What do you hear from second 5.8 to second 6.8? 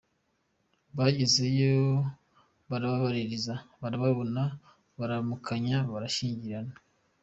barashyikirana.